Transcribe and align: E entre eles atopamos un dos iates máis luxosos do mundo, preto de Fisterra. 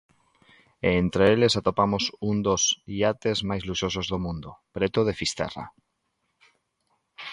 E 0.87 0.89
entre 1.03 1.23
eles 1.33 1.53
atopamos 1.61 2.03
un 2.31 2.37
dos 2.47 2.63
iates 2.97 3.37
máis 3.49 3.63
luxosos 3.69 4.05
do 4.11 4.17
mundo, 4.25 4.49
preto 4.75 4.99
de 5.07 5.17
Fisterra. 5.19 5.65